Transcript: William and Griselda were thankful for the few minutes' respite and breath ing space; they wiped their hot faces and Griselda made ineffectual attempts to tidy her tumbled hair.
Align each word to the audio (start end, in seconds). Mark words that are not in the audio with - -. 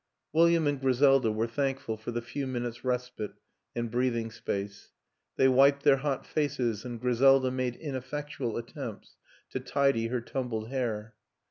William 0.33 0.65
and 0.65 0.81
Griselda 0.81 1.31
were 1.31 1.45
thankful 1.45 1.95
for 1.95 2.09
the 2.09 2.23
few 2.23 2.47
minutes' 2.47 2.83
respite 2.83 3.33
and 3.75 3.91
breath 3.91 4.15
ing 4.15 4.31
space; 4.31 4.93
they 5.35 5.47
wiped 5.47 5.83
their 5.83 5.97
hot 5.97 6.25
faces 6.25 6.83
and 6.83 6.99
Griselda 6.99 7.51
made 7.51 7.75
ineffectual 7.75 8.57
attempts 8.57 9.15
to 9.51 9.59
tidy 9.59 10.07
her 10.07 10.19
tumbled 10.19 10.69
hair. 10.69 11.13